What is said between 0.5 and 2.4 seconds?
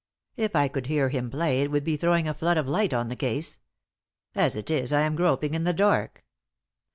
I could hear him play it would be throwing a